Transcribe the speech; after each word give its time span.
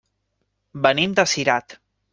Venim 0.87 1.15
de 1.21 1.29
Cirat. 1.37 1.81